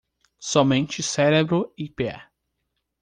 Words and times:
Somente 0.39 1.03
cérebro 1.03 1.71
e 1.77 1.87
pé 1.87 2.25